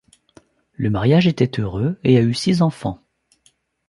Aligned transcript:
Le 0.73 0.89
mariage 0.89 1.27
était 1.27 1.59
heureux 1.61 1.99
et 2.03 2.17
a 2.17 2.21
eu 2.23 2.33
six 2.33 2.63
enfants. 2.63 3.03